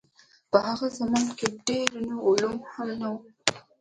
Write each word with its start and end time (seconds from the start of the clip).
په 0.51 0.57
هغه 0.67 0.87
زمانه 0.99 1.31
کې 1.39 1.47
ډېر 1.67 1.89
نور 2.07 2.19
علوم 2.29 2.57
هم 2.71 2.89
نه 3.01 3.07
وو. 3.11 3.19